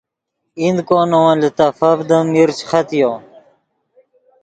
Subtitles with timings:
[0.61, 3.11] ایند کو نے ون لیتفڤدیم میر چے ختیو